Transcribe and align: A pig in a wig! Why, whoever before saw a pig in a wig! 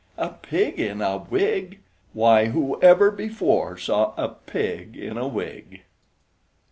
A 0.17 0.29
pig 0.29 0.79
in 0.79 0.99
a 0.99 1.17
wig! 1.17 1.77
Why, 2.13 2.45
whoever 2.45 3.11
before 3.11 3.77
saw 3.77 4.15
a 4.17 4.29
pig 4.29 4.97
in 4.97 5.15
a 5.15 5.27
wig! 5.27 5.83